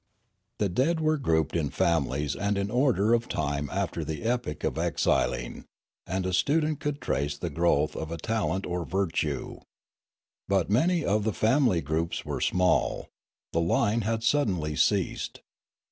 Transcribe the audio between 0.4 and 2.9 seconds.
The dead were grouped in families and in